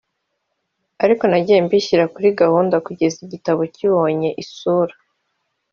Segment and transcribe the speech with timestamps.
[1.03, 4.95] ariko nagiye mbishyira kuri gahunda kugeza igitabo kibonye isura